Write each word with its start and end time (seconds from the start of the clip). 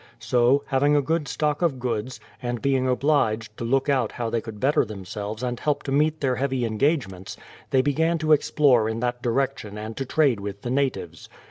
So, 0.17 0.63
having 0.65 0.95
a 0.95 1.01
good 1.03 1.27
stock 1.27 1.61
of 1.61 1.77
goods, 1.77 2.19
and 2.41 2.59
being 2.59 2.87
obliged 2.87 3.55
to 3.57 3.63
look 3.63 3.87
out 3.87 4.13
how 4.13 4.31
they 4.31 4.41
could 4.41 4.59
better 4.59 4.83
themselves 4.83 5.43
and 5.43 5.59
help 5.59 5.83
to 5.83 5.91
meet 5.91 6.21
their 6.21 6.37
heavy 6.37 6.65
engagements, 6.65 7.37
they 7.69 7.83
began 7.83 8.17
to 8.17 8.31
explore 8.31 8.89
in 8.89 8.99
that 9.01 9.21
direction 9.21 9.77
and 9.77 9.95
to 9.97 10.05
trade 10.07 10.39
with 10.39 10.63
the 10.63 10.71
natives. 10.71 11.29